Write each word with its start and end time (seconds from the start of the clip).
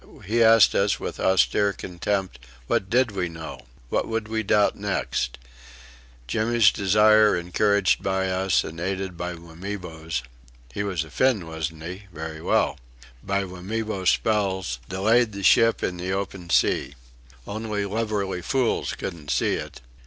He 0.25 0.41
asked 0.41 0.73
us 0.73 0.99
with 0.99 1.19
austere 1.19 1.73
contempt: 1.73 2.39
what 2.65 2.89
did 2.89 3.11
we 3.11 3.29
know? 3.29 3.67
What 3.89 4.07
would 4.07 4.27
we 4.29 4.41
doubt 4.41 4.75
next? 4.75 5.37
Jimmy's 6.25 6.71
desire 6.71 7.35
encouraged 7.35 8.01
by 8.01 8.27
us 8.31 8.63
and 8.63 8.79
aided 8.79 9.15
by 9.15 9.35
Wamibo's 9.35 10.23
(he 10.73 10.81
was 10.81 11.03
a 11.03 11.11
Finn 11.11 11.45
wasn't 11.45 11.83
he? 11.83 12.05
Very 12.11 12.41
well!) 12.41 12.79
by 13.23 13.43
Wamibo's 13.43 14.09
spells 14.09 14.79
delayed 14.89 15.33
the 15.33 15.43
ship 15.43 15.83
in 15.83 15.97
the 15.97 16.11
open 16.13 16.49
sea. 16.49 16.95
Only 17.45 17.85
lubberly 17.85 18.41
fools 18.43 18.93
couldn't 18.93 19.29
see 19.29 19.53
it. 19.53 19.81